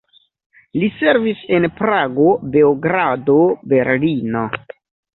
[0.83, 3.39] Li servis en Prago, Beogrado,
[3.75, 4.47] Berlino.